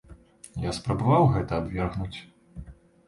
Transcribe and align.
Я 0.61 0.71
спрабаваў 0.77 1.29
гэта 1.35 1.59
абвергнуць. 1.61 2.17